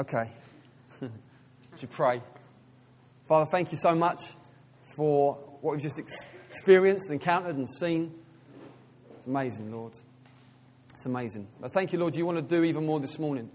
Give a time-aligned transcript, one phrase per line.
[0.00, 0.30] Okay.
[1.80, 2.20] You pray?
[3.26, 4.20] Father, thank you so much
[4.94, 8.12] for what we've just ex- experienced, encountered, and seen.
[9.14, 9.94] It's amazing, Lord.
[10.90, 11.48] It's amazing.
[11.58, 13.50] But thank you, Lord, you want to do even more this morning.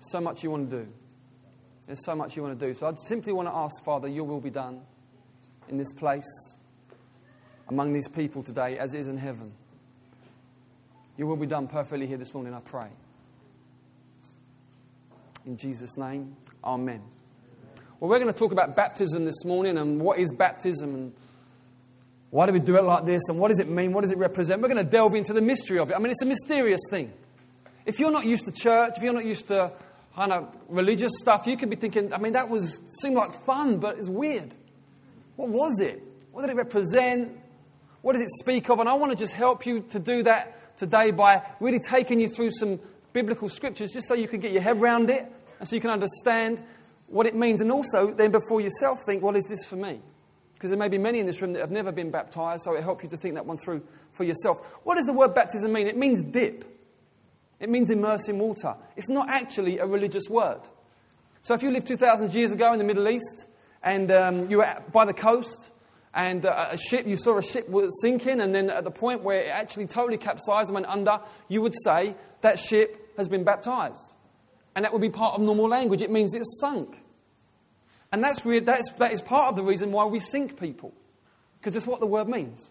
[0.00, 0.88] So much you want to do.
[1.86, 2.72] There's so much you want to do.
[2.72, 4.80] So I simply want to ask, Father, your will be done
[5.68, 6.56] in this place,
[7.68, 9.52] among these people today, as it is in heaven.
[11.18, 12.88] Your will be done perfectly here this morning, I pray.
[15.48, 17.00] In Jesus' name, Amen.
[17.98, 21.12] Well, we're going to talk about baptism this morning and what is baptism and
[22.28, 23.94] why do we do it like this and what does it mean?
[23.94, 24.60] What does it represent?
[24.60, 25.94] We're going to delve into the mystery of it.
[25.94, 27.14] I mean, it's a mysterious thing.
[27.86, 29.72] If you're not used to church, if you're not used to
[30.14, 33.78] kind of religious stuff, you could be thinking, I mean, that was seemed like fun,
[33.78, 34.54] but it's weird.
[35.36, 36.02] What was it?
[36.30, 37.38] What did it represent?
[38.02, 38.80] What does it speak of?
[38.80, 42.28] And I want to just help you to do that today by really taking you
[42.28, 42.80] through some
[43.14, 45.90] biblical scriptures just so you can get your head around it and so you can
[45.90, 46.62] understand
[47.08, 47.60] what it means.
[47.60, 50.00] And also, then before yourself, think, well, is this for me?
[50.54, 52.82] Because there may be many in this room that have never been baptized, so it
[52.82, 54.58] helps you to think that one through for yourself.
[54.84, 55.86] What does the word baptism mean?
[55.86, 56.64] It means dip,
[57.60, 58.74] it means immerse in water.
[58.96, 60.60] It's not actually a religious word.
[61.40, 63.46] So if you lived 2,000 years ago in the Middle East
[63.82, 65.70] and um, you were by the coast
[66.12, 67.66] and uh, a ship, you saw a ship
[68.00, 71.62] sinking, and then at the point where it actually totally capsized and went under, you
[71.62, 74.12] would say that ship has been baptized.
[74.78, 76.02] And that would be part of normal language.
[76.02, 76.96] It means it's sunk.
[78.12, 80.94] And that's, re- that, is, that is part of the reason why we sink people,
[81.58, 82.70] because that's what the word means.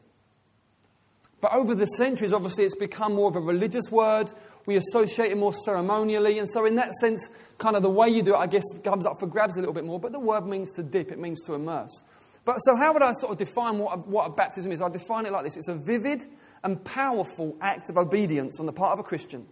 [1.41, 4.31] But over the centuries, obviously, it's become more of a religious word.
[4.66, 6.39] We associate it more ceremonially.
[6.39, 9.05] And so, in that sense, kind of the way you do it, I guess, comes
[9.05, 10.00] up for grabs a little bit more.
[10.00, 12.05] But the word means to dip, it means to immerse.
[12.45, 14.81] But so, how would I sort of define what a, what a baptism is?
[14.81, 16.25] I define it like this it's a vivid
[16.63, 19.45] and powerful act of obedience on the part of a Christian,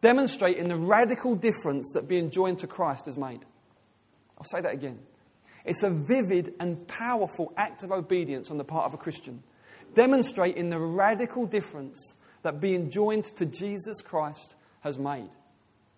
[0.00, 3.40] demonstrating the radical difference that being joined to Christ has made.
[4.38, 4.98] I'll say that again.
[5.64, 9.42] It's a vivid and powerful act of obedience on the part of a Christian,
[9.94, 15.28] demonstrating the radical difference that being joined to Jesus Christ has made.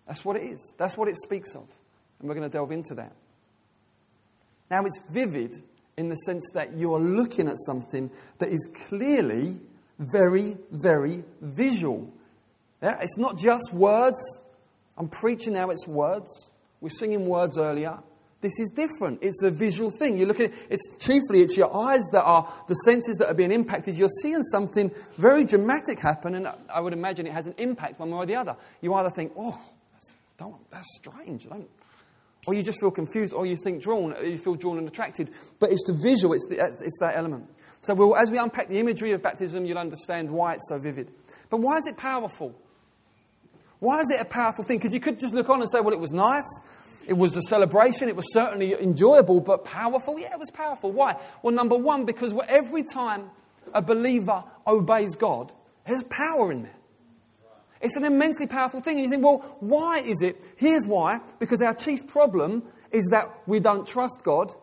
[0.07, 0.73] That's what it is.
[0.77, 1.65] That's what it speaks of.
[2.19, 3.13] And we're going to delve into that.
[4.69, 5.53] Now, it's vivid
[5.97, 9.59] in the sense that you're looking at something that is clearly
[9.99, 12.11] very, very visual.
[12.83, 12.97] Yeah?
[13.01, 14.19] It's not just words.
[14.97, 16.51] I'm preaching now, it's words.
[16.81, 17.97] We're singing words earlier.
[18.41, 19.19] This is different.
[19.21, 20.17] It's a visual thing.
[20.17, 23.33] You look at it, it's chiefly it's your eyes that are the senses that are
[23.33, 23.95] being impacted.
[23.95, 28.11] You're seeing something very dramatic happen, and I would imagine it has an impact one
[28.11, 28.57] way or the other.
[28.81, 29.57] You either think, oh,
[29.93, 31.47] that's, don't, that's strange.
[31.47, 31.69] Don't,
[32.45, 35.29] or you just feel confused, or you think drawn, you feel drawn and attracted.
[35.57, 37.49] But it's the visual, it's, the, it's that element.
[37.79, 41.09] So we'll, as we unpack the imagery of baptism, you'll understand why it's so vivid.
[41.49, 42.53] But why is it powerful?
[43.83, 44.77] Why is it a powerful thing?
[44.77, 47.03] Because you could just look on and say, well, it was nice.
[47.05, 48.07] It was a celebration.
[48.07, 50.17] It was certainly enjoyable, but powerful.
[50.17, 50.93] Yeah, it was powerful.
[50.93, 51.17] Why?
[51.41, 53.29] Well, number one, because every time
[53.73, 55.51] a believer obeys God,
[55.85, 56.75] there's power in there.
[57.81, 58.95] It's an immensely powerful thing.
[58.99, 60.41] And you think, well, why is it?
[60.55, 61.19] Here's why.
[61.39, 62.63] Because our chief problem
[62.93, 64.53] is that we don't trust God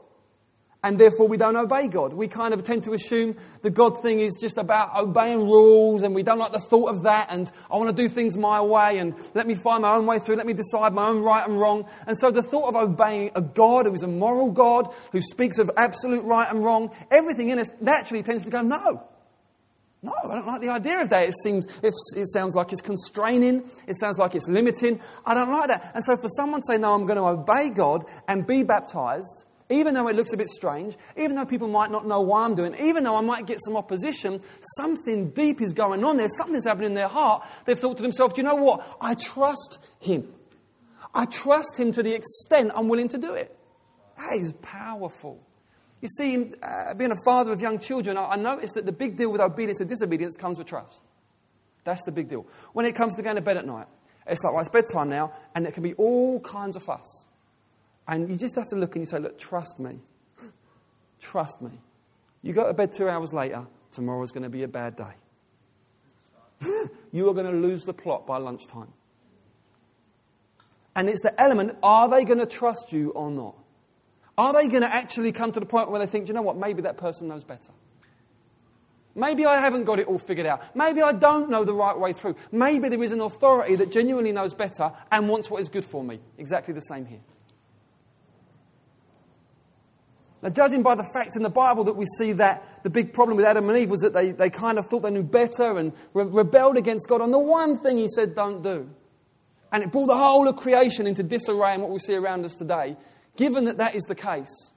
[0.83, 2.13] and therefore we don't obey God.
[2.13, 6.15] We kind of tend to assume the God thing is just about obeying rules and
[6.15, 8.99] we don't like the thought of that and I want to do things my way
[8.99, 11.59] and let me find my own way through, let me decide my own right and
[11.59, 11.87] wrong.
[12.07, 15.59] And so the thought of obeying a God who is a moral God, who speaks
[15.59, 19.07] of absolute right and wrong, everything in us naturally tends to go, no.
[20.03, 21.25] No, I don't like the idea of that.
[21.25, 23.69] It seems, it, it sounds like it's constraining.
[23.87, 24.99] It sounds like it's limiting.
[25.27, 25.93] I don't like that.
[25.95, 29.45] And so for someone to say, no, I'm going to obey God and be baptized,
[29.71, 32.55] even though it looks a bit strange, even though people might not know why I'm
[32.55, 34.43] doing it, even though I might get some opposition,
[34.77, 37.47] something deep is going on there, something's happening in their heart.
[37.65, 38.85] They've thought to themselves, do you know what?
[39.01, 40.33] I trust him.
[41.15, 43.57] I trust him to the extent I'm willing to do it.
[44.19, 45.41] That is powerful.
[46.01, 49.17] You see, uh, being a father of young children, I, I noticed that the big
[49.17, 51.03] deal with obedience and disobedience comes with trust.
[51.85, 52.47] That's the big deal.
[52.73, 53.87] When it comes to going to bed at night,
[54.27, 57.27] it's like, well, it's bedtime now, and there can be all kinds of fuss.
[58.11, 60.01] And you just have to look and you say, look, trust me.
[61.21, 61.71] trust me.
[62.43, 65.15] You go to bed two hours later, tomorrow's going to be a bad day.
[67.13, 68.93] you are going to lose the plot by lunchtime.
[70.97, 73.55] And it's the element are they going to trust you or not?
[74.37, 76.57] Are they going to actually come to the point where they think, you know what,
[76.57, 77.71] maybe that person knows better?
[79.15, 80.75] Maybe I haven't got it all figured out.
[80.75, 82.35] Maybe I don't know the right way through.
[82.51, 86.03] Maybe there is an authority that genuinely knows better and wants what is good for
[86.03, 86.19] me.
[86.39, 87.21] Exactly the same here.
[90.43, 93.37] Now, judging by the fact in the Bible that we see that the big problem
[93.37, 95.93] with Adam and Eve was that they, they kind of thought they knew better and
[96.15, 98.89] re- rebelled against God on the one thing he said don't do.
[99.73, 102.55] and it brought the whole of creation into disarray and what we see around us
[102.55, 102.97] today,
[103.37, 104.73] given that that is the case,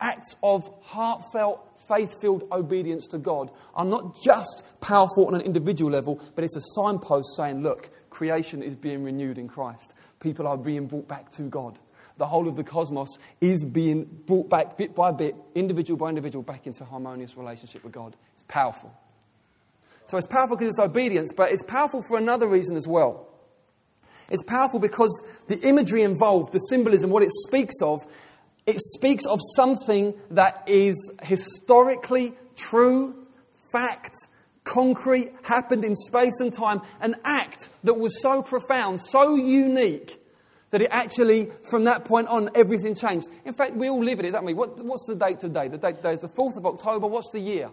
[0.00, 5.90] acts of heartfelt, faith filled obedience to God are not just powerful on an individual
[5.90, 9.92] level, but it's a signpost saying, look, creation is being renewed in Christ.
[10.20, 11.78] People are being brought back to God.
[12.22, 16.44] The whole of the cosmos is being brought back bit by bit, individual by individual,
[16.44, 18.14] back into harmonious relationship with God.
[18.34, 18.96] It's powerful.
[20.04, 23.26] So it's powerful because it's obedience, but it's powerful for another reason as well.
[24.30, 25.10] It's powerful because
[25.48, 28.06] the imagery involved, the symbolism, what it speaks of,
[28.66, 33.16] it speaks of something that is historically true,
[33.72, 34.14] fact,
[34.62, 40.21] concrete, happened in space and time, an act that was so profound, so unique,
[40.72, 43.28] that it actually, from that point on, everything changed.
[43.44, 44.54] In fact, we all live in it, don't we?
[44.54, 45.68] What, what's the date today?
[45.68, 47.06] The date today is the 4th of October.
[47.06, 47.70] What's the year?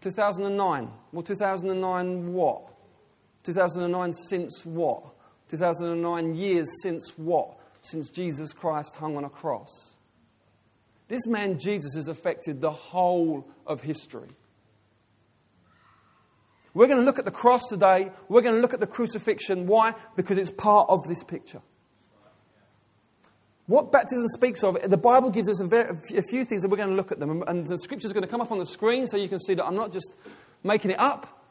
[0.00, 0.90] 2009.
[1.12, 2.62] Well, 2009 what?
[3.44, 5.04] 2009 since what?
[5.50, 7.58] 2009 years since what?
[7.82, 9.92] Since Jesus Christ hung on a cross.
[11.08, 14.28] This man Jesus has affected the whole of history.
[16.74, 18.10] We're going to look at the cross today.
[18.28, 19.66] We're going to look at the crucifixion.
[19.66, 19.94] Why?
[20.16, 21.62] Because it's part of this picture.
[23.66, 26.78] What baptism speaks of, the Bible gives us a, very, a few things that we're
[26.78, 27.42] going to look at them.
[27.46, 29.54] And the scripture is going to come up on the screen so you can see
[29.54, 30.10] that I'm not just
[30.64, 31.44] making it up.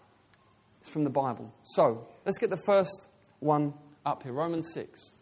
[0.81, 1.53] It's from the Bible.
[1.63, 3.07] So, let's get the first
[3.39, 3.73] one
[4.05, 5.13] up here Romans 6.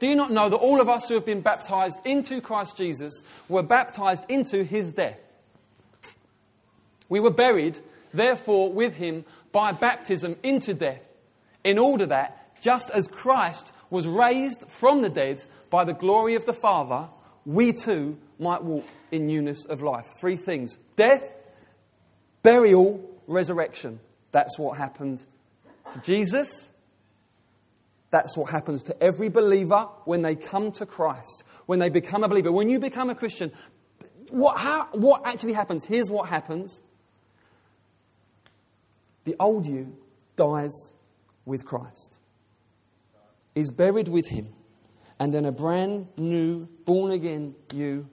[0.00, 3.22] Do you not know that all of us who have been baptized into Christ Jesus
[3.48, 5.20] were baptized into his death?
[7.08, 7.78] We were buried,
[8.12, 11.02] therefore, with him by baptism into death,
[11.64, 16.46] in order that, just as Christ was raised from the dead by the glory of
[16.46, 17.08] the Father,
[17.44, 20.06] we too might walk in newness of life.
[20.20, 21.34] Three things death,
[22.42, 24.00] burial, resurrection.
[24.32, 25.24] That's what happened
[25.92, 26.70] to Jesus.
[28.10, 32.28] That's what happens to every believer when they come to Christ, when they become a
[32.28, 32.52] believer.
[32.52, 33.52] When you become a Christian,
[34.30, 35.86] what, how, what actually happens?
[35.86, 36.82] Here's what happens
[39.24, 39.96] the old you
[40.36, 40.92] dies
[41.44, 42.18] with Christ,
[43.54, 44.48] is buried with him
[45.22, 48.08] and then a brand new, born again you,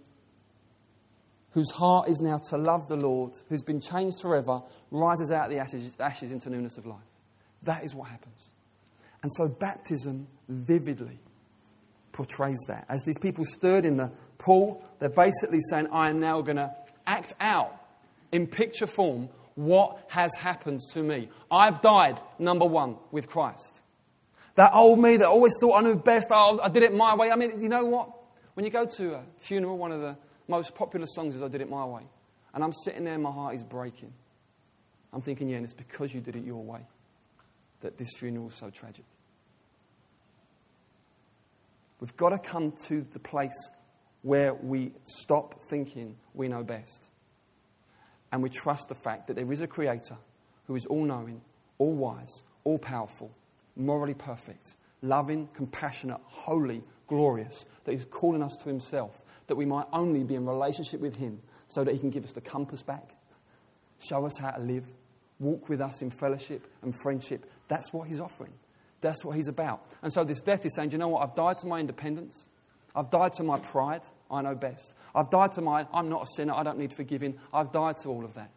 [1.51, 4.61] whose heart is now to love the Lord, who's been changed forever,
[4.91, 6.99] rises out of the ashes, ashes into newness of life.
[7.63, 8.49] That is what happens.
[9.23, 11.19] And so baptism vividly
[12.11, 12.85] portrays that.
[12.89, 16.75] As these people stood in the pool, they're basically saying, I am now going to
[17.07, 17.75] act out
[18.31, 19.29] in picture form
[19.59, 21.27] what has happened to me.
[21.51, 23.81] I've died, number one, with Christ.
[24.55, 27.29] That old me that always thought I knew best, oh, I did it my way.
[27.29, 28.09] I mean, you know what?
[28.53, 30.15] When you go to a funeral, one of the
[30.47, 32.03] most popular songs is I Did It My Way.
[32.53, 34.13] And I'm sitting there, my heart is breaking.
[35.11, 36.85] I'm thinking, yeah, and it's because you did it your way
[37.81, 39.05] that this funeral is so tragic.
[41.99, 43.69] We've got to come to the place
[44.21, 47.08] where we stop thinking we know best.
[48.31, 50.17] And we trust the fact that there is a creator
[50.67, 51.41] who is all knowing,
[51.77, 53.31] all wise, all powerful,
[53.75, 59.87] morally perfect, loving, compassionate, holy, glorious, that He's calling us to Himself, that we might
[59.91, 63.15] only be in relationship with Him so that He can give us the compass back,
[63.99, 64.85] show us how to live,
[65.39, 67.49] walk with us in fellowship and friendship.
[67.67, 68.53] That's what He's offering.
[69.01, 69.85] That's what He's about.
[70.03, 71.23] And so this death is saying, you know what?
[71.23, 72.47] I've died to my independence.
[72.95, 74.01] I've died to my pride.
[74.31, 74.93] I know best.
[75.15, 76.53] I've died to my, I'm not a sinner.
[76.53, 77.39] I don't need forgiving.
[77.53, 78.51] I've died to all of that.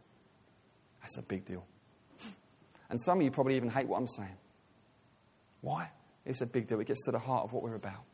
[1.00, 1.64] That's a big deal.
[2.90, 4.36] And some of you probably even hate what I'm saying.
[5.62, 5.90] Why?
[6.26, 6.78] It's a big deal.
[6.80, 8.04] It gets to the heart of what we're about.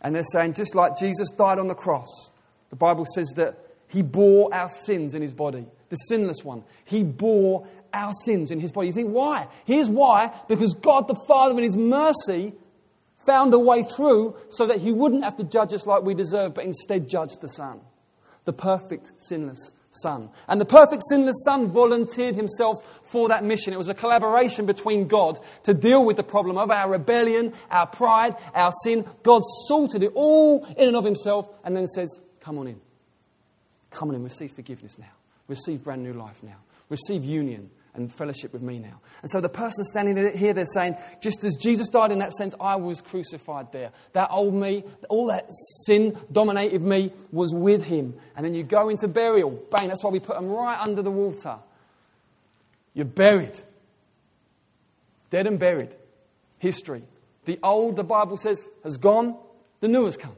[0.00, 2.32] And they're saying, just like Jesus died on the cross,
[2.70, 6.64] the Bible says that he bore our sins in his body, the sinless one.
[6.84, 8.86] He bore our sins in his body.
[8.86, 9.48] You think, why?
[9.66, 12.54] Here's why because God the Father, in his mercy,
[13.30, 16.52] found a way through so that he wouldn't have to judge us like we deserve,
[16.52, 17.80] but instead judge the Son,
[18.44, 20.30] the perfect, sinless Son.
[20.48, 23.72] And the perfect sinless Son volunteered himself for that mission.
[23.72, 27.86] It was a collaboration between God to deal with the problem of our rebellion, our
[27.86, 29.04] pride, our sin.
[29.22, 32.80] God sorted it all in and of himself and then says, Come on in.
[33.90, 34.24] Come on in.
[34.24, 35.12] Receive forgiveness now.
[35.46, 36.56] Receive brand new life now.
[36.88, 39.00] Receive union and fellowship with me now.
[39.22, 42.54] And so the person standing here, they're saying, just as Jesus died in that sense,
[42.60, 43.90] I was crucified there.
[44.12, 45.48] That old me, all that
[45.86, 48.14] sin dominated me was with him.
[48.36, 49.50] And then you go into burial.
[49.70, 51.56] Bang, that's why we put them right under the water.
[52.94, 53.58] You're buried.
[55.30, 55.94] Dead and buried.
[56.58, 57.02] History.
[57.44, 59.36] The old, the Bible says, has gone,
[59.80, 60.36] the new has come.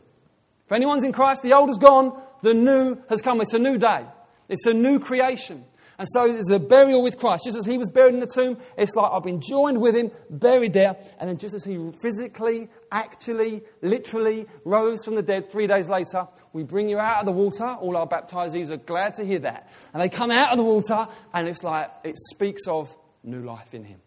[0.67, 3.41] If anyone's in Christ, the old has gone, the new has come.
[3.41, 4.07] It's a new day.
[4.49, 5.65] It's a new creation.
[5.99, 7.45] And so there's a burial with Christ.
[7.45, 10.11] Just as he was buried in the tomb, it's like I've been joined with him,
[10.31, 10.97] buried there.
[11.19, 16.27] And then just as he physically, actually, literally rose from the dead three days later,
[16.53, 17.65] we bring you out of the water.
[17.65, 19.71] All our baptizees are glad to hear that.
[19.93, 23.75] And they come out of the water, and it's like it speaks of new life
[23.75, 24.01] in him.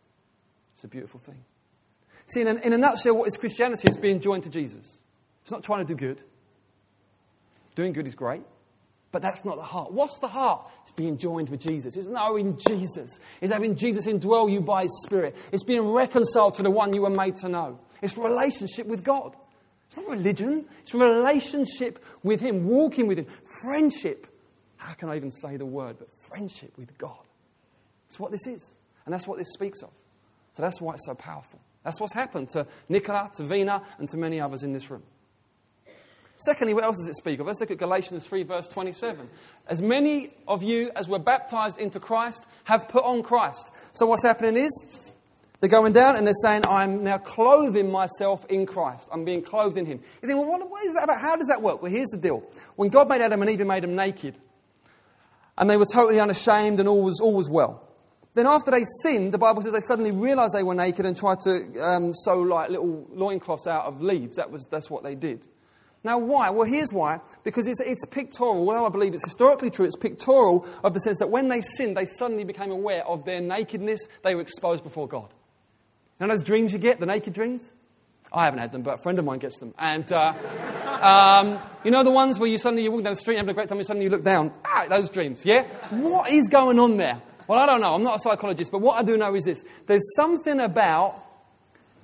[0.73, 1.43] It's a beautiful thing.
[2.27, 3.87] See, in a, in a nutshell, what is Christianity?
[3.87, 4.99] It's being joined to Jesus.
[5.43, 6.23] It's not trying to do good.
[7.75, 8.41] Doing good is great.
[9.15, 9.93] But that's not the heart.
[9.93, 10.67] What's the heart?
[10.81, 11.95] It's being joined with Jesus.
[11.95, 13.17] It's knowing Jesus.
[13.39, 15.37] It's having Jesus indwell you by His Spirit.
[15.53, 17.79] It's being reconciled to the one you were made to know.
[18.01, 19.33] It's relationship with God.
[19.87, 20.65] It's not religion.
[20.81, 23.27] It's relationship with Him, walking with Him,
[23.63, 24.27] friendship.
[24.75, 25.95] How can I even say the word?
[25.97, 27.23] But friendship with God.
[28.07, 28.75] It's what this is.
[29.05, 29.91] And that's what this speaks of.
[30.51, 31.61] So that's why it's so powerful.
[31.85, 35.03] That's what's happened to Nicola, to Vina, and to many others in this room.
[36.37, 37.47] Secondly, what else does it speak of?
[37.47, 39.29] Let's look at Galatians 3, verse 27.
[39.67, 43.71] As many of you as were baptized into Christ have put on Christ.
[43.93, 44.85] So what's happening is
[45.61, 49.07] they're going down and they're saying, I'm now clothing myself in Christ.
[49.11, 49.99] I'm being clothed in Him.
[50.21, 51.21] You think, well, what, what is that about?
[51.21, 51.81] How does that work?
[51.81, 52.43] Well, here's the deal.
[52.75, 54.35] When God made Adam and Eve, He made them naked.
[55.57, 57.81] And they were totally unashamed and all was, all was well.
[58.33, 61.39] Then after they sinned, the Bible says they suddenly realized they were naked and tried
[61.45, 64.35] to um, sew like little loincloths out of leaves.
[64.35, 65.47] That was, that's what they did.
[66.05, 66.51] Now, why?
[66.51, 67.19] Well, here's why.
[67.43, 68.63] Because it's, it's pictorial.
[68.63, 69.85] Well, I believe it's historically true.
[69.85, 73.41] It's pictorial of the sense that when they sinned, they suddenly became aware of their
[73.41, 74.01] nakedness.
[74.23, 75.33] They were exposed before God.
[76.19, 77.71] You know those dreams you get, the naked dreams?
[78.31, 79.73] I haven't had them, but a friend of mine gets them.
[79.79, 80.33] And uh,
[81.01, 83.49] um, you know the ones where you suddenly you walk down the street and have
[83.49, 84.53] a great time, and suddenly you look down.
[84.63, 85.63] Ah, those dreams, yeah?
[85.89, 87.19] What is going on there?
[87.47, 87.95] Well, I don't know.
[87.95, 91.24] I'm not a psychologist, but what I do know is this: there's something about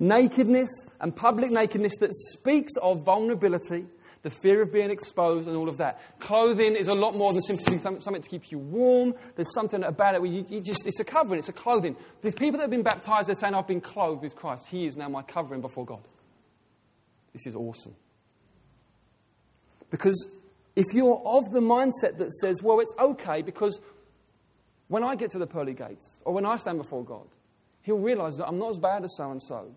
[0.02, 3.86] nakedness and public nakedness that speaks of vulnerability,
[4.22, 6.00] the fear of being exposed, and all of that.
[6.18, 9.14] Clothing is a lot more than simply something to keep you warm.
[9.36, 11.96] There's something about it where you, you just, it's a covering, it's a clothing.
[12.20, 14.66] There's people that have been baptized, they're saying, I've been clothed with Christ.
[14.66, 16.02] He is now my covering before God.
[17.32, 17.94] This is awesome.
[19.88, 20.28] Because
[20.74, 23.80] if you're of the mindset that says, well, it's okay because
[24.88, 27.28] when I get to the pearly gates or when I stand before God,
[27.82, 29.74] He'll realize that I'm not as bad as so and so.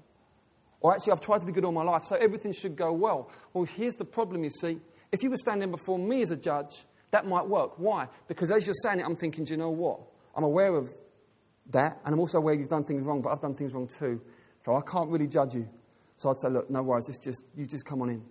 [0.82, 3.32] Or actually, I've tried to be good all my life, so everything should go well.
[3.53, 4.79] Well, here's the problem you see.
[5.12, 7.79] If you were standing before me as a judge, that might work.
[7.79, 8.08] Why?
[8.27, 10.01] Because as you're saying it, I'm thinking, do you know what?
[10.36, 10.94] I'm aware of
[11.72, 14.22] that, and I'm also aware you've done things wrong, but I've done things wrong too.
[14.62, 15.67] So I can't really judge you.
[16.15, 18.24] So I'd say, look, no worries, it's just, you just come on in.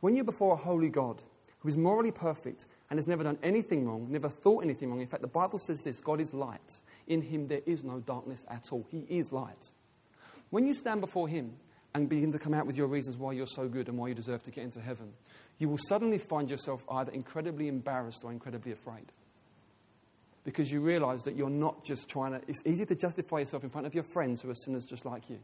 [0.00, 1.22] When you're before a holy God
[1.60, 5.06] who is morally perfect and has never done anything wrong, never thought anything wrong, in
[5.06, 6.80] fact, the Bible says this God is light.
[7.06, 8.86] In him there is no darkness at all.
[8.90, 9.70] He is light.
[10.50, 11.56] When you stand before him,
[11.96, 14.14] and begin to come out with your reasons why you're so good and why you
[14.14, 15.14] deserve to get into heaven,
[15.58, 19.06] you will suddenly find yourself either incredibly embarrassed or incredibly afraid.
[20.44, 23.70] Because you realize that you're not just trying to, it's easy to justify yourself in
[23.70, 25.38] front of your friends who are sinners just like you.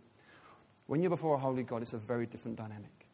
[0.88, 3.06] When you're before a holy God, it's a very different dynamic.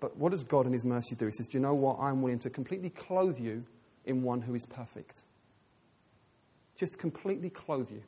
[0.00, 1.26] But what does God in His mercy do?
[1.26, 1.98] He says, Do you know what?
[2.00, 3.66] I'm willing to completely clothe you
[4.06, 5.22] in one who is perfect.
[6.76, 8.02] Just completely clothe you.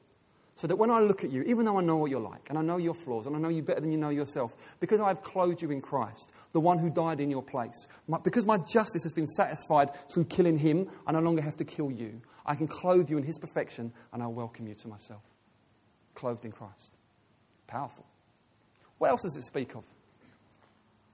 [0.54, 2.58] So that when I look at you, even though I know what you're like, and
[2.58, 5.22] I know your flaws, and I know you better than you know yourself, because I've
[5.22, 9.02] clothed you in Christ, the one who died in your place, my, because my justice
[9.02, 12.20] has been satisfied through killing him, I no longer have to kill you.
[12.44, 15.22] I can clothe you in his perfection, and I'll welcome you to myself.
[16.14, 16.92] Clothed in Christ.
[17.66, 18.04] Powerful.
[18.98, 19.84] What else does it speak of?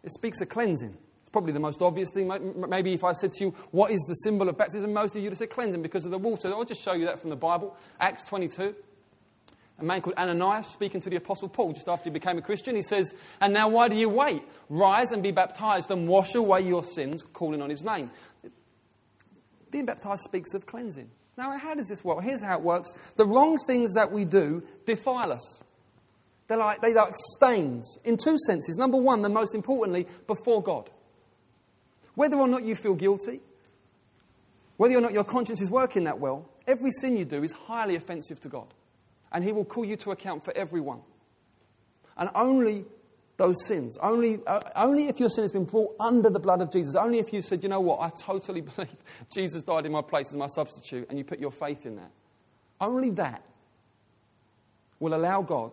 [0.03, 0.97] It speaks of cleansing.
[1.21, 2.31] It's probably the most obvious thing.
[2.69, 4.93] Maybe if I said to you, what is the symbol of baptism?
[4.93, 6.49] Most of you would say cleansing because of the water.
[6.49, 7.77] I'll just show you that from the Bible.
[8.01, 8.75] Acts 22
[9.81, 12.75] a man called Ananias speaking to the Apostle Paul just after he became a Christian.
[12.75, 14.43] He says, And now why do you wait?
[14.69, 18.11] Rise and be baptized and wash away your sins, calling on his name.
[19.71, 21.11] Being baptized speaks of cleansing.
[21.37, 22.25] Now, how does this work?
[22.25, 25.61] Here's how it works the wrong things that we do defile us.
[26.49, 28.77] They're like, they're like stains in two senses.
[28.77, 30.91] Number one, the most importantly, before God.
[32.15, 33.41] Whether or not you feel guilty,
[34.77, 37.95] whether or not your conscience is working that well, every sin you do is highly
[37.95, 38.75] offensive to God
[39.33, 41.01] and he will call you to account for everyone.
[42.17, 42.85] And only
[43.37, 46.73] those sins, only, uh, only if your sin has been brought under the blood of
[46.73, 48.97] Jesus, only if you said, you know what, I totally believe
[49.33, 52.11] Jesus died in my place as my substitute, and you put your faith in that,
[52.81, 53.43] only that
[54.99, 55.73] will allow God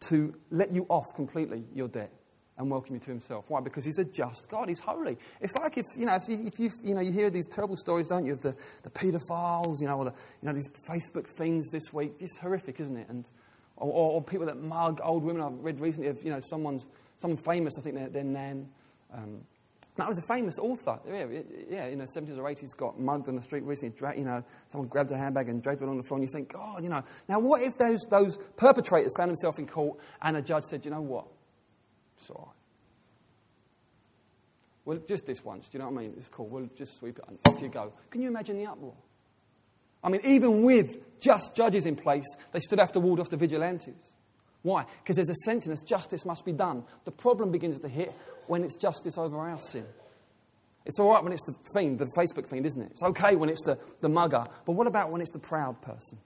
[0.00, 2.12] to let you off completely your debt
[2.58, 3.44] and welcome you to himself.
[3.48, 3.60] Why?
[3.60, 4.68] Because he's a just God.
[4.68, 5.16] He's holy.
[5.40, 7.76] It's like if, you know, if you, if you, you, know, you hear these terrible
[7.76, 11.28] stories, don't you, of the, the paedophiles, you know, or the, you know, these Facebook
[11.28, 12.14] fiends this week.
[12.18, 13.08] It's horrific, isn't it?
[13.08, 13.28] And,
[13.76, 15.40] or, or, people that mug old women.
[15.40, 16.84] I've read recently of, you know, someone's,
[17.16, 18.68] someone famous, I think their, their nan,
[19.14, 19.40] um,
[19.96, 20.98] That was a famous author.
[21.08, 21.26] Yeah,
[21.70, 23.96] yeah, in the 70s or 80s, got mugged on the street recently.
[23.96, 26.32] Dra- you know, someone grabbed a handbag and dragged it along the floor, and you
[26.32, 27.04] think, God, you know.
[27.28, 30.90] Now, what if those, those perpetrators found themselves in court and a judge said, you
[30.90, 31.26] know what?
[32.30, 32.46] Right.
[34.84, 36.14] Well, just this once, do you know what I mean?
[36.16, 36.46] It's cool.
[36.46, 37.92] We'll just sweep it and off you go.
[38.10, 38.94] Can you imagine the uproar?
[40.02, 43.36] I mean, even with just judges in place, they still have to ward off the
[43.36, 43.94] vigilantes.
[44.62, 44.86] Why?
[45.02, 46.84] Because there's a sense in us justice must be done.
[47.04, 48.12] The problem begins to hit
[48.46, 49.84] when it's justice over our sin.
[50.86, 52.90] It's all right when it's the fiend, the Facebook fiend, isn't it?
[52.92, 54.46] It's okay when it's the, the mugger.
[54.64, 56.18] But what about when it's the proud person?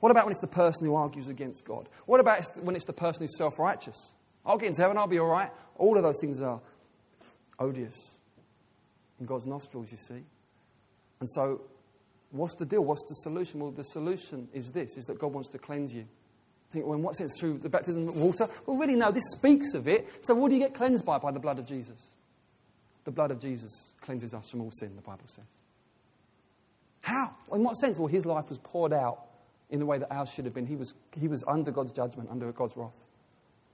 [0.00, 1.88] What about when it's the person who argues against God?
[2.06, 4.12] What about when it's the person who's self righteous?
[4.44, 5.50] I'll get into heaven, I'll be all right.
[5.76, 6.60] All of those things are
[7.58, 7.96] odious
[9.20, 10.22] in God's nostrils, you see.
[11.20, 11.62] And so,
[12.30, 12.84] what's the deal?
[12.84, 13.60] What's the solution?
[13.60, 16.06] Well, the solution is this is that God wants to cleanse you
[16.74, 17.38] think, well, in what sense?
[17.38, 18.48] Through the baptism of water?
[18.66, 20.06] Well, really, no, this speaks of it.
[20.20, 21.18] So, what do you get cleansed by?
[21.18, 22.14] By the blood of Jesus.
[23.04, 23.70] The blood of Jesus
[24.00, 25.60] cleanses us from all sin, the Bible says.
[27.00, 27.30] How?
[27.52, 27.98] In what sense?
[27.98, 29.20] Well, his life was poured out
[29.70, 30.66] in the way that ours should have been.
[30.66, 33.03] He was, he was under God's judgment, under God's wrath,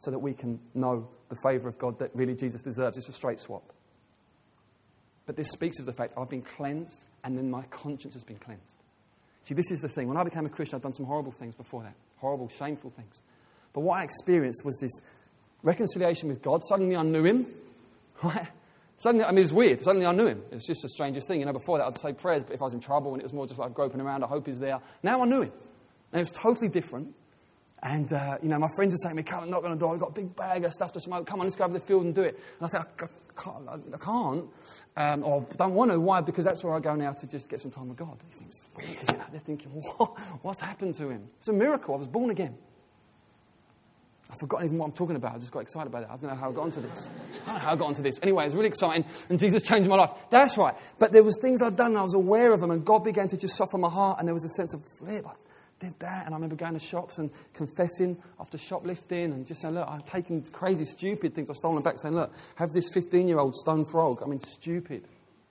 [0.00, 2.98] so that we can know the favour of God that really Jesus deserves.
[2.98, 3.72] It's a straight swap.
[5.26, 8.38] But this speaks of the fact I've been cleansed and then my conscience has been
[8.38, 8.82] cleansed.
[9.44, 10.08] See, this is the thing.
[10.08, 13.20] When I became a Christian, I'd done some horrible things before that horrible, shameful things.
[13.72, 15.00] But what I experienced was this
[15.62, 16.60] reconciliation with God.
[16.62, 17.46] Suddenly I knew Him.
[18.96, 19.80] Suddenly, I mean, it was weird.
[19.80, 20.42] Suddenly I knew Him.
[20.50, 21.40] It was just the strangest thing.
[21.40, 23.24] You know, before that I'd say prayers, but if I was in trouble and it
[23.24, 24.80] was more just like groping around, I hope He's there.
[25.02, 25.52] Now I knew Him.
[26.12, 27.14] And it was totally different.
[27.82, 29.76] And, uh, you know, my friends were saying to me, come and knock on the
[29.76, 29.94] door.
[29.94, 31.26] I've got a big bag of stuff to smoke.
[31.26, 32.38] Come on, let's go over the field and do it.
[32.58, 33.06] And I thought, I
[33.42, 33.68] can't.
[33.68, 34.48] I can't
[34.96, 35.98] um, or don't want to.
[35.98, 36.20] Why?
[36.20, 38.18] Because that's where I go now to just get some time with God.
[38.30, 38.90] He thinks, weird.
[38.90, 40.18] You know, they're thinking, what?
[40.42, 41.28] What's happened to him?
[41.38, 41.94] It's a miracle.
[41.94, 42.58] I was born again.
[44.30, 45.34] I've forgotten even what I'm talking about.
[45.34, 46.08] I just got excited about it.
[46.08, 47.10] I don't know how I got onto this.
[47.42, 48.20] I don't know how I got onto this.
[48.22, 50.10] Anyway, it was really exciting, and Jesus changed my life.
[50.30, 50.74] That's right.
[50.98, 53.26] But there was things I'd done, and I was aware of them, and God began
[53.28, 55.24] to just soften my heart, and there was a sense of flip.
[55.80, 59.74] Did that, and I remember going to shops and confessing after shoplifting, and just saying,
[59.74, 61.48] look, I'm taking crazy, stupid things.
[61.48, 64.22] I've stolen back, saying, look, have this 15-year-old stone frog.
[64.22, 65.08] I mean, stupid,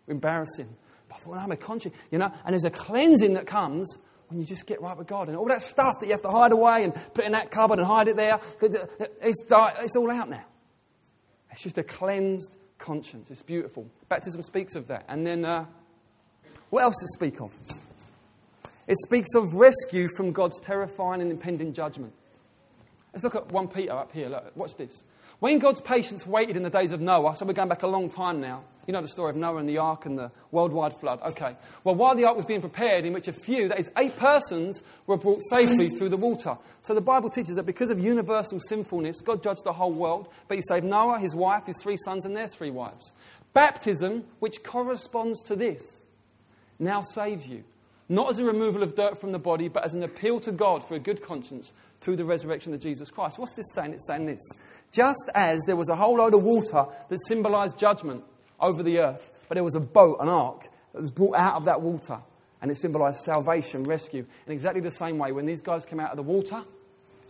[0.08, 0.70] embarrassing.
[1.08, 2.32] But I thought, I'm a conscience, you know.
[2.46, 5.30] And there's a cleansing that comes when you just get right with God.
[5.30, 7.80] And all that stuff that you have to hide away and put in that cupboard
[7.80, 10.46] and hide it there, it's, it's all out now.
[11.52, 13.32] It's just a cleansed conscience.
[13.32, 13.90] It's beautiful.
[14.08, 15.06] Baptism speaks of that.
[15.08, 15.66] And then, uh,
[16.70, 17.52] what else to speak of?
[18.90, 22.12] It speaks of rescue from God's terrifying and impending judgment.
[23.14, 24.30] Let's look at 1 Peter up here.
[24.30, 25.04] Look, watch this.
[25.38, 28.10] When God's patience waited in the days of Noah, so we're going back a long
[28.10, 28.64] time now.
[28.88, 31.22] You know the story of Noah and the ark and the worldwide flood.
[31.22, 31.56] Okay.
[31.84, 34.82] Well, while the ark was being prepared, in which a few, that is, eight persons,
[35.06, 36.58] were brought safely through the water.
[36.82, 40.58] So the Bible teaches that because of universal sinfulness, God judged the whole world, but
[40.58, 43.14] He saved Noah, his wife, his three sons, and their three wives.
[43.54, 46.08] Baptism, which corresponds to this,
[46.80, 47.64] now saves you.
[48.12, 50.84] Not as a removal of dirt from the body, but as an appeal to God
[50.84, 53.38] for a good conscience through the resurrection of Jesus Christ.
[53.38, 53.94] What's this saying?
[53.94, 54.52] It's saying this.
[54.92, 58.24] Just as there was a whole load of water that symbolized judgment
[58.60, 61.66] over the earth, but there was a boat, an ark, that was brought out of
[61.66, 62.20] that water,
[62.62, 64.26] and it symbolized salvation, rescue.
[64.48, 66.64] In exactly the same way, when these guys came out of the water,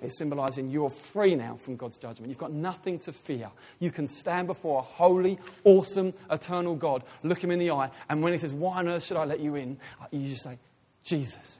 [0.01, 2.29] it's symbolizing you're free now from God's judgment.
[2.29, 3.49] You've got nothing to fear.
[3.79, 8.23] You can stand before a holy, awesome, eternal God, look him in the eye, and
[8.23, 9.77] when he says, Why on earth should I let you in?
[10.01, 10.57] Uh, you just say,
[11.03, 11.59] Jesus.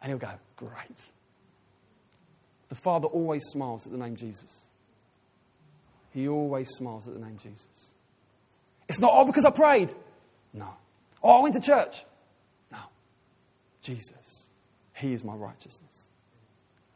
[0.00, 0.98] And he'll go, Great.
[2.68, 4.64] The Father always smiles at the name Jesus.
[6.12, 7.92] He always smiles at the name Jesus.
[8.88, 9.94] It's not, oh, because I prayed.
[10.52, 10.68] No.
[11.22, 12.02] Oh, I went to church.
[12.70, 12.78] No.
[13.80, 14.46] Jesus.
[14.94, 16.06] He is my righteousness.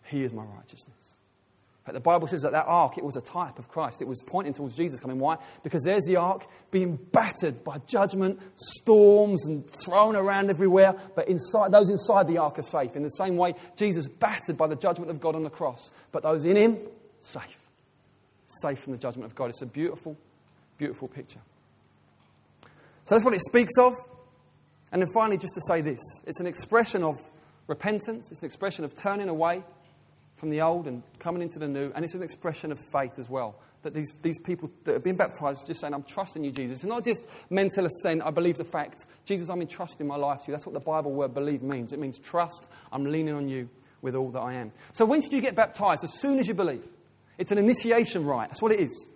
[0.05, 1.06] He is my righteousness.
[1.87, 4.03] But the Bible says that that ark, it was a type of Christ.
[4.03, 5.21] It was pointing towards Jesus coming.
[5.21, 5.39] Why?
[5.63, 10.97] Because there's the ark being battered by judgment, storms, and thrown around everywhere.
[11.15, 12.97] But inside, those inside the ark are safe.
[12.97, 15.93] In the same way, Jesus battered by the judgment of God on the cross.
[16.11, 16.77] But those in him,
[17.21, 17.59] safe.
[18.63, 19.51] Safe from the judgment of God.
[19.51, 20.17] It's a beautiful,
[20.79, 21.41] beautiful picture.
[23.05, 23.95] So that's what it speaks of.
[24.91, 27.15] And then finally, just to say this it's an expression of
[27.69, 29.63] repentance, it's an expression of turning away
[30.37, 33.29] from the old and coming into the new, and it's an expression of faith as
[33.29, 33.57] well.
[33.83, 36.79] That these, these people that have been baptized are just saying, I'm trusting you, Jesus.
[36.79, 39.05] It's not just mental assent, I believe the fact.
[39.25, 40.53] Jesus, I'm entrusting my life to you.
[40.53, 41.93] That's what the Bible word believe means.
[41.93, 43.69] It means trust, I'm leaning on you
[44.03, 44.73] with all that I am.
[44.93, 46.05] So when should you get baptized?
[46.05, 46.87] As soon as you believe.
[47.39, 48.49] It's an initiation rite.
[48.49, 49.07] That's what it is.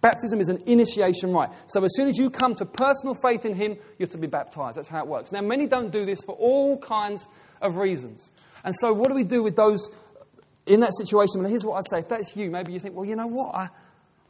[0.00, 1.50] Baptism is an initiation rite.
[1.66, 4.76] So as soon as you come to personal faith in Him, you're to be baptized.
[4.76, 5.32] That's how it works.
[5.32, 7.26] Now, many don't do this for all kinds
[7.60, 8.30] of reasons.
[8.62, 9.90] And so, what do we do with those
[10.66, 11.98] in that situation, well, here's what I'd say.
[12.00, 13.54] If that's you, maybe you think, well, you know what?
[13.54, 13.68] I,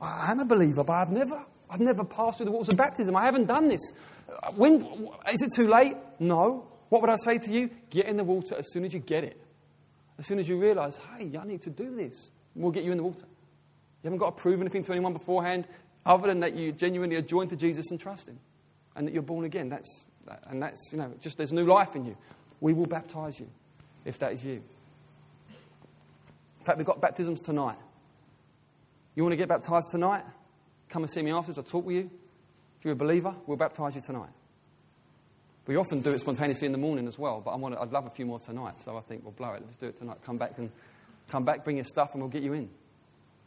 [0.00, 3.16] I am a believer, but I've never I've never passed through the waters of baptism.
[3.16, 3.92] I haven't done this.
[4.54, 4.82] When,
[5.32, 5.96] is it too late?
[6.18, 6.68] No.
[6.88, 7.70] What would I say to you?
[7.90, 9.40] Get in the water as soon as you get it.
[10.18, 12.98] As soon as you realize, hey, I need to do this, we'll get you in
[12.98, 13.26] the water.
[14.02, 15.66] You haven't got to prove anything to anyone beforehand,
[16.04, 18.38] other than that you genuinely are joined to Jesus and trust Him,
[18.94, 19.68] and that you're born again.
[19.68, 20.06] That's,
[20.46, 22.16] and that's, you know, just there's new life in you.
[22.60, 23.48] We will baptize you
[24.04, 24.62] if that is you.
[26.66, 27.76] In fact, we've got baptisms tonight.
[29.14, 30.24] You want to get baptized tonight?
[30.88, 31.58] Come and see me afterwards.
[31.58, 32.10] I'll talk with you.
[32.80, 34.30] If you're a believer, we'll baptize you tonight.
[35.68, 38.10] We often do it spontaneously in the morning as well, but I I'd love a
[38.10, 38.82] few more tonight.
[38.82, 39.62] So I think we'll blow it.
[39.64, 40.16] Let's do it tonight.
[40.24, 40.72] Come back and
[41.28, 42.68] come back, bring your stuff, and we'll get you in.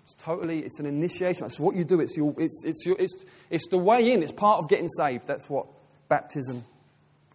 [0.03, 1.41] It's totally, it's an initiation.
[1.41, 1.99] That's what you do.
[1.99, 4.23] It's, your, it's, it's, your, it's, it's the way in.
[4.23, 5.27] It's part of getting saved.
[5.27, 5.67] That's what
[6.07, 6.63] baptism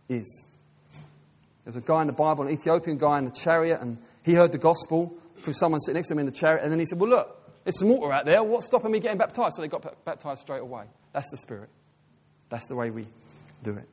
[0.09, 0.49] is.
[1.65, 4.51] There's a guy in the Bible, an Ethiopian guy in the chariot, and he heard
[4.51, 6.99] the gospel through someone sitting next to him in the chariot, and then he said,
[6.99, 8.43] Well, look, there's some water out there.
[8.43, 9.57] What's stopping me getting baptized?
[9.57, 10.85] So they got baptized straight away.
[11.13, 11.71] That's the Spirit.
[12.51, 13.07] That's the way we
[13.63, 13.89] do it.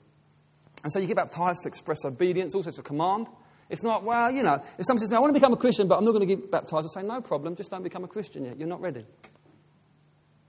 [0.84, 3.28] And so you get baptized to express obedience, also it's a command.
[3.70, 5.98] It's not, well, you know, if someone says, I want to become a Christian, but
[5.98, 8.44] I'm not going to get baptized, I say, no problem, just don't become a Christian
[8.44, 8.60] yet.
[8.60, 9.06] You're not ready.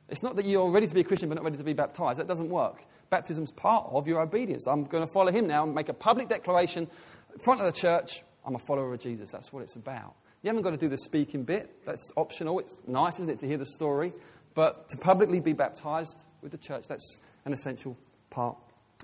[0.08, 2.18] It's not that you're ready to be a Christian but not ready to be baptized.
[2.18, 2.84] That doesn't work.
[3.10, 4.66] Baptism's part of your obedience.
[4.66, 6.88] I'm going to follow him now and make a public declaration
[7.32, 8.22] in front of the church.
[8.44, 9.30] I'm a follower of Jesus.
[9.30, 10.16] That's what it's about.
[10.42, 11.84] You haven't got to do the speaking bit.
[11.86, 12.58] That's optional.
[12.58, 14.12] It's nice, isn't it, to hear the story?
[14.54, 17.96] But to publicly be baptized with the church, that's an essential
[18.30, 18.56] part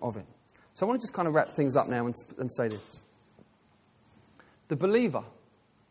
[0.03, 0.27] of it.
[0.75, 3.05] So I want to just kind of wrap things up now and, and say this.
[4.69, 5.23] The believer,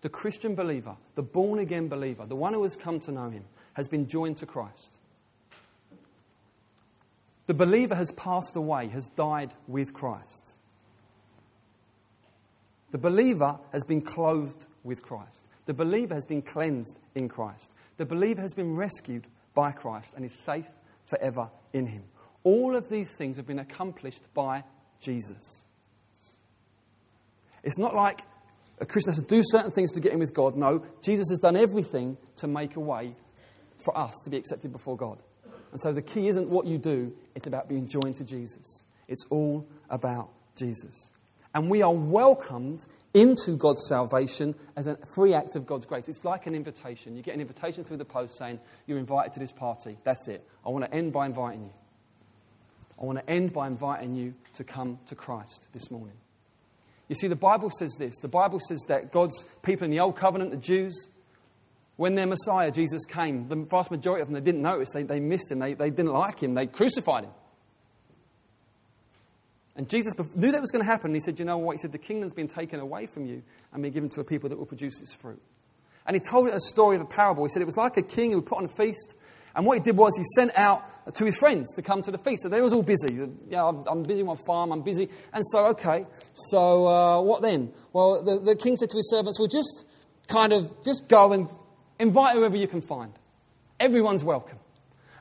[0.01, 3.45] the Christian believer, the born again believer, the one who has come to know him,
[3.73, 4.93] has been joined to Christ.
[7.47, 10.57] The believer has passed away, has died with Christ.
[12.91, 15.45] The believer has been clothed with Christ.
[15.65, 17.73] The believer has been cleansed in Christ.
[17.97, 20.67] The believer has been rescued by Christ and is safe
[21.05, 22.03] forever in him.
[22.43, 24.63] All of these things have been accomplished by
[25.01, 25.65] Jesus.
[27.63, 28.21] It's not like
[28.79, 30.55] a Christian has to do certain things to get in with God.
[30.55, 33.13] No, Jesus has done everything to make a way
[33.83, 35.21] for us to be accepted before God.
[35.71, 38.83] And so the key isn't what you do, it's about being joined to Jesus.
[39.07, 41.11] It's all about Jesus.
[41.57, 46.07] And we are welcomed into God's salvation as a free act of God's grace.
[46.07, 47.15] It's like an invitation.
[47.15, 49.97] You get an invitation through the post saying, You're invited to this party.
[50.03, 50.47] That's it.
[50.63, 51.73] I want to end by inviting you.
[53.01, 56.13] I want to end by inviting you to come to Christ this morning.
[57.07, 60.15] You see, the Bible says this the Bible says that God's people in the Old
[60.15, 61.07] Covenant, the Jews,
[61.95, 65.19] when their Messiah, Jesus, came, the vast majority of them, they didn't notice, they, they
[65.19, 67.31] missed him, they, they didn't like him, they crucified him.
[69.77, 71.13] And Jesus knew that was going to happen.
[71.13, 71.73] He said, You know what?
[71.73, 74.49] He said, The kingdom's been taken away from you and been given to a people
[74.49, 75.41] that will produce its fruit.
[76.05, 77.45] And he told it a story of a parable.
[77.45, 79.15] He said it was like a king who would put on a feast
[79.57, 80.83] and what he did was he sent out
[81.15, 82.43] to his friends to come to the feast.
[82.43, 83.27] So they was all busy.
[83.49, 85.09] Yeah, I'm, I'm busy on my farm, I'm busy.
[85.33, 86.05] And so, okay,
[86.51, 87.73] so uh, what then?
[87.91, 89.85] Well, the, the king said to his servants, well, just
[90.27, 91.49] kind of, just go and
[91.97, 93.11] invite whoever you can find.
[93.79, 94.59] Everyone's welcome.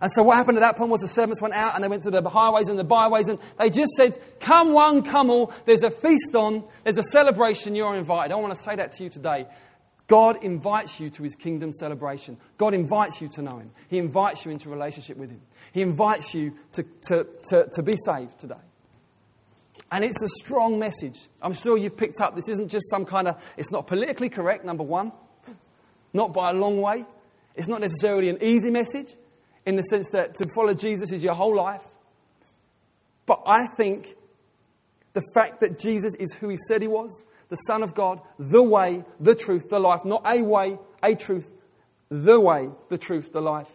[0.00, 2.02] And so what happened at that point was the servants went out and they went
[2.02, 5.52] to the highways and the byways and they just said, come one, come all.
[5.64, 6.64] There's a feast on.
[6.84, 7.74] There's a celebration.
[7.74, 8.32] You're invited.
[8.32, 9.46] I want to say that to you today.
[10.06, 12.36] God invites you to his kingdom celebration.
[12.58, 13.70] God invites you to know him.
[13.88, 15.40] He invites you into relationship with him.
[15.72, 18.54] He invites you to, to, to, to be saved today.
[19.90, 21.16] And it's a strong message.
[21.40, 24.64] I'm sure you've picked up this isn't just some kind of, it's not politically correct,
[24.64, 25.12] number one,
[26.12, 27.04] not by a long way.
[27.54, 29.14] It's not necessarily an easy message
[29.66, 31.82] in the sense that to follow Jesus is your whole life.
[33.26, 34.16] But I think
[35.12, 38.62] the fact that Jesus is who he said he was, the Son of God, the
[38.62, 41.50] way, the truth, the life, not a way, a truth,
[42.08, 43.68] the way, the truth, the life.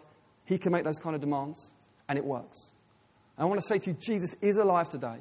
[0.44, 1.72] He can make those kind of demands,
[2.08, 2.72] and it works.
[3.36, 5.18] And I want to say to you, Jesus is alive today.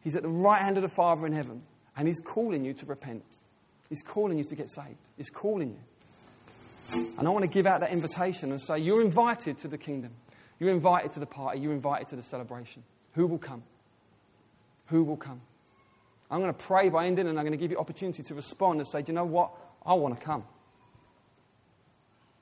[0.00, 1.62] He's at the right hand of the Father in heaven,
[1.96, 3.24] and He's calling you to repent.
[3.88, 4.98] He's calling you to get saved.
[5.16, 5.80] He's calling you.
[6.92, 10.12] And I want to give out that invitation and say, You're invited to the kingdom.
[10.58, 11.60] You're invited to the party.
[11.60, 12.82] You're invited to the celebration.
[13.14, 13.62] Who will come?
[14.86, 15.40] Who will come?
[16.30, 18.80] I'm going to pray by ending and I'm going to give you opportunity to respond
[18.80, 19.52] and say, Do you know what?
[19.84, 20.44] I want to come.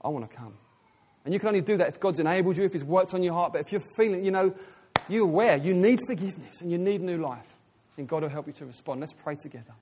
[0.02, 0.54] I want to come.
[1.24, 3.32] And you can only do that if God's enabled you, if He's worked on your
[3.34, 3.52] heart.
[3.52, 4.54] But if you're feeling, you know,
[5.08, 7.46] you're aware you need forgiveness and you need new life,
[7.96, 9.00] then God will help you to respond.
[9.00, 9.74] Let's pray together.